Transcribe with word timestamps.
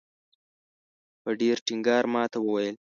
په 1.21 1.29
ډېر 1.39 1.57
ټینګار 1.65 2.03
ماته 2.13 2.37
وویل. 2.41 2.75